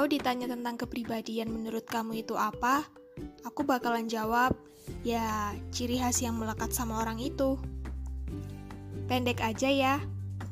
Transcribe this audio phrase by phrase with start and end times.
[0.00, 2.88] Kalau ditanya tentang kepribadian menurut kamu itu apa,
[3.44, 4.56] aku bakalan jawab,
[5.04, 7.60] ya ciri khas yang melekat sama orang itu.
[9.12, 10.00] Pendek aja ya,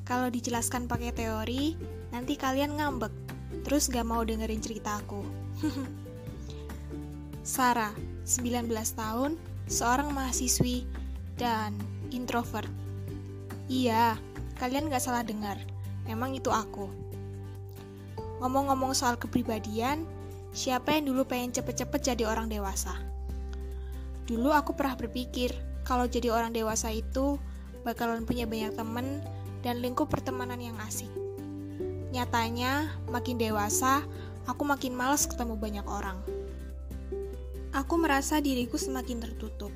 [0.04, 1.80] kalau dijelaskan pakai teori,
[2.12, 3.08] nanti kalian ngambek,
[3.64, 5.24] terus gak mau dengerin cerita aku.
[7.40, 7.96] Sarah,
[8.28, 8.68] 19
[9.00, 10.84] tahun, seorang mahasiswi,
[11.40, 11.72] dan
[12.12, 12.68] introvert.
[13.64, 14.12] Iya,
[14.60, 15.56] kalian gak salah dengar,
[16.04, 17.07] memang itu aku.
[18.38, 20.06] Ngomong-ngomong soal kepribadian,
[20.54, 22.94] siapa yang dulu pengen cepet-cepet jadi orang dewasa?
[24.30, 27.40] Dulu aku pernah berpikir, kalau jadi orang dewasa itu
[27.82, 29.24] bakalan punya banyak temen
[29.64, 31.10] dan lingkup pertemanan yang asik.
[32.14, 34.04] Nyatanya, makin dewasa,
[34.46, 36.20] aku makin males ketemu banyak orang.
[37.74, 39.72] Aku merasa diriku semakin tertutup.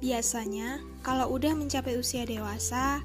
[0.00, 3.00] Biasanya, kalau udah mencapai usia dewasa,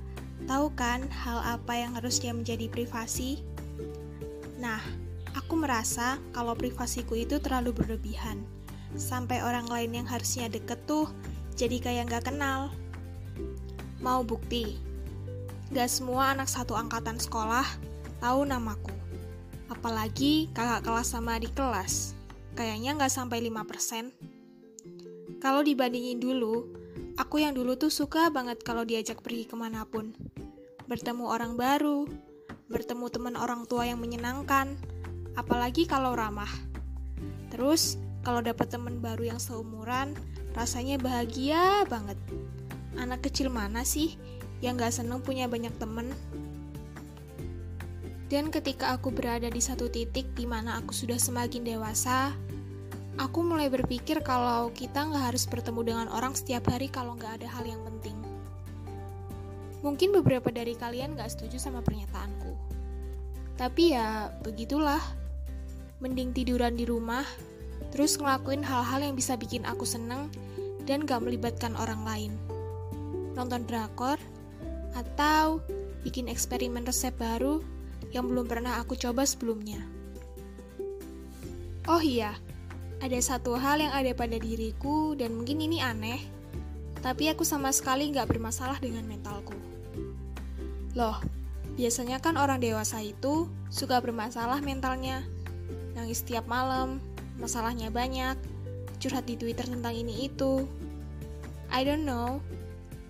[0.49, 3.39] tahu kan hal apa yang harusnya menjadi privasi?
[4.61, 4.77] Nah,
[5.33, 8.45] aku merasa kalau privasiku itu terlalu berlebihan.
[8.93, 11.09] Sampai orang lain yang harusnya deket tuh
[11.57, 12.69] jadi kayak gak kenal.
[14.05, 14.77] Mau bukti?
[15.73, 17.65] Gak semua anak satu angkatan sekolah
[18.21, 18.93] tahu namaku.
[19.65, 22.13] Apalagi kakak kelas sama di kelas.
[22.53, 25.41] Kayaknya gak sampai 5%.
[25.41, 26.69] Kalau dibandingin dulu,
[27.17, 30.13] aku yang dulu tuh suka banget kalau diajak pergi ke mana pun.
[30.85, 32.05] Bertemu orang baru,
[32.71, 34.79] bertemu teman orang tua yang menyenangkan,
[35.35, 36.49] apalagi kalau ramah.
[37.51, 40.15] Terus, kalau dapat teman baru yang seumuran,
[40.55, 42.15] rasanya bahagia banget.
[42.95, 44.15] Anak kecil mana sih
[44.63, 46.09] yang gak seneng punya banyak temen?
[48.31, 52.31] Dan ketika aku berada di satu titik di mana aku sudah semakin dewasa,
[53.19, 57.47] aku mulai berpikir kalau kita nggak harus bertemu dengan orang setiap hari kalau nggak ada
[57.51, 58.15] hal yang penting.
[59.83, 62.50] Mungkin beberapa dari kalian nggak setuju sama pernyataanku.
[63.55, 65.01] Tapi ya, begitulah.
[66.01, 67.25] Mending tiduran di rumah,
[67.93, 70.33] terus ngelakuin hal-hal yang bisa bikin aku seneng
[70.89, 72.33] dan gak melibatkan orang lain
[73.37, 74.19] nonton drakor,
[74.91, 75.63] atau
[76.03, 77.63] bikin eksperimen resep baru
[78.11, 79.79] yang belum pernah aku coba sebelumnya.
[81.87, 82.35] Oh iya,
[82.99, 86.21] ada satu hal yang ada pada diriku dan mungkin ini aneh,
[86.99, 89.55] tapi aku sama sekali nggak bermasalah dengan mentalku.
[90.93, 91.17] Loh,
[91.75, 95.23] biasanya kan orang dewasa itu suka bermasalah mentalnya,
[95.93, 97.03] nangis setiap malam,
[97.37, 98.35] masalahnya banyak,
[98.99, 100.67] curhat di Twitter tentang ini itu.
[101.71, 102.43] I don't know,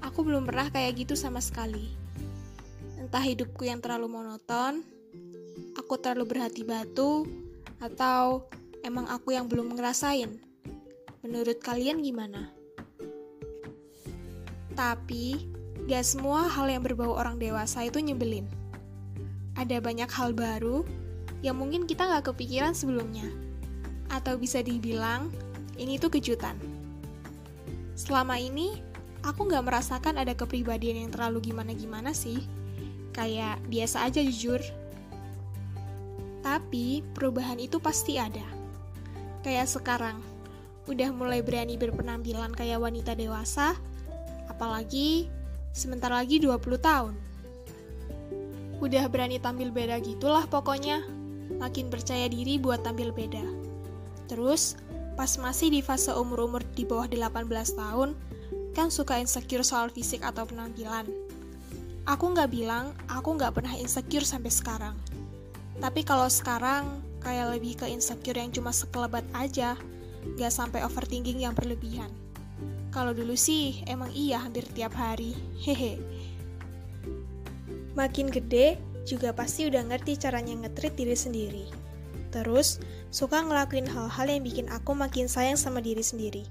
[0.02, 1.94] Aku belum pernah kayak gitu sama sekali.
[2.98, 4.82] Entah hidupku yang terlalu monoton,
[5.78, 7.30] aku terlalu berhati batu,
[7.78, 8.50] atau
[8.82, 10.42] emang aku yang belum ngerasain.
[11.22, 12.50] Menurut kalian gimana?
[14.74, 15.46] Tapi,
[15.88, 18.48] gak semua hal yang berbau orang dewasa itu nyebelin.
[19.60, 20.88] Ada banyak hal baru
[21.44, 23.28] yang mungkin kita gak kepikiran sebelumnya.
[24.12, 25.32] Atau bisa dibilang,
[25.80, 26.56] ini tuh kejutan.
[27.96, 28.82] Selama ini,
[29.22, 32.44] aku nggak merasakan ada kepribadian yang terlalu gimana-gimana sih.
[33.14, 34.60] Kayak biasa aja jujur.
[36.42, 38.44] Tapi perubahan itu pasti ada.
[39.46, 40.18] Kayak sekarang,
[40.90, 43.78] udah mulai berani berpenampilan kayak wanita dewasa,
[44.50, 45.30] apalagi
[45.72, 47.16] sebentar lagi 20 tahun.
[48.84, 51.06] Udah berani tampil beda gitulah pokoknya,
[51.60, 53.44] makin percaya diri buat tampil beda.
[54.28, 54.76] Terus,
[55.16, 58.16] pas masih di fase umur-umur di bawah 18 tahun,
[58.72, 61.08] kan suka insecure soal fisik atau penampilan.
[62.10, 64.96] Aku nggak bilang aku nggak pernah insecure sampai sekarang.
[65.78, 69.78] Tapi kalau sekarang kayak lebih ke insecure yang cuma sekelebat aja,
[70.26, 72.10] nggak sampai overthinking yang berlebihan.
[72.92, 75.32] Kalau dulu sih emang iya hampir tiap hari,
[75.64, 75.96] hehe.
[77.96, 81.66] Makin gede, juga pasti udah ngerti caranya ngetrit diri sendiri.
[82.32, 82.80] Terus,
[83.12, 86.48] suka ngelakuin hal-hal yang bikin aku makin sayang sama diri sendiri.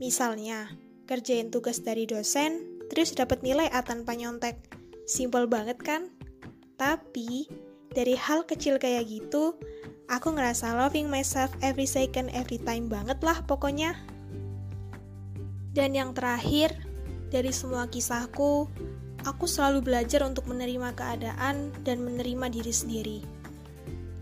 [0.00, 0.72] Misalnya,
[1.04, 4.56] kerjain tugas dari dosen, terus dapat nilai A tanpa nyontek.
[5.04, 6.08] Simpel banget kan?
[6.80, 7.48] Tapi,
[7.92, 9.52] dari hal kecil kayak gitu,
[10.08, 13.92] aku ngerasa loving myself every second, every time banget lah pokoknya.
[15.72, 16.76] Dan yang terakhir,
[17.32, 18.68] dari semua kisahku,
[19.24, 23.18] aku selalu belajar untuk menerima keadaan dan menerima diri sendiri.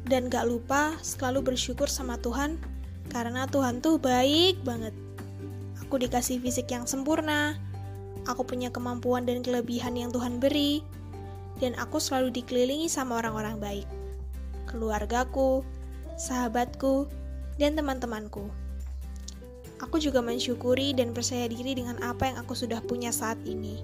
[0.07, 2.59] Dan gak lupa selalu bersyukur sama Tuhan,
[3.11, 4.95] karena Tuhan tuh baik banget.
[5.83, 7.59] Aku dikasih fisik yang sempurna,
[8.31, 10.87] aku punya kemampuan dan kelebihan yang Tuhan beri,
[11.59, 13.89] dan aku selalu dikelilingi sama orang-orang baik.
[14.71, 15.67] Keluargaku,
[16.15, 17.11] sahabatku,
[17.59, 18.47] dan teman-temanku.
[19.81, 23.81] Aku juga mensyukuri dan percaya diri dengan apa yang aku sudah punya saat ini.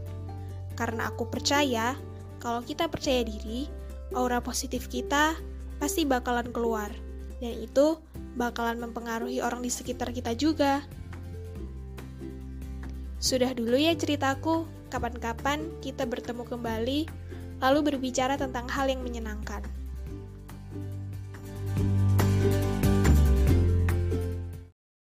[0.77, 1.97] Karena aku percaya,
[2.37, 3.65] kalau kita percaya diri,
[4.13, 5.33] aura positif kita
[5.81, 6.93] pasti bakalan keluar.
[7.41, 7.97] Dan itu
[8.37, 10.85] bakalan mempengaruhi orang di sekitar kita juga.
[13.17, 17.01] Sudah dulu ya ceritaku, kapan-kapan kita bertemu kembali,
[17.65, 19.65] lalu berbicara tentang hal yang menyenangkan.